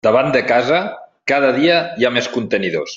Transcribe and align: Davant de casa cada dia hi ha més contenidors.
Davant 0.05 0.31
de 0.35 0.39
casa 0.51 0.79
cada 1.31 1.51
dia 1.59 1.75
hi 1.99 2.07
ha 2.09 2.13
més 2.17 2.33
contenidors. 2.39 2.89